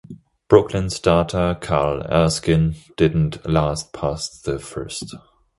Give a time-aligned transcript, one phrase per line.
[0.47, 5.13] Brooklyn starter Carl Erskine didn't last past the first.